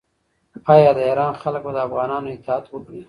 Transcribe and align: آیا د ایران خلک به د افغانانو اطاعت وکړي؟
آیا 0.73 0.91
د 0.97 0.99
ایران 1.09 1.33
خلک 1.41 1.61
به 1.65 1.71
د 1.75 1.77
افغانانو 1.87 2.27
اطاعت 2.35 2.65
وکړي؟ 2.69 2.99